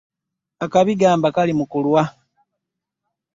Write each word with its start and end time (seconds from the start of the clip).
Akabi 0.63 0.93
bagamba 0.99 1.27
kali 1.35 1.53
mu 1.59 1.65
kulwa. 1.71 2.03